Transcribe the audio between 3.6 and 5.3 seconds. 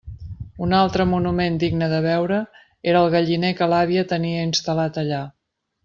que l'àvia tenia instal·lat allà.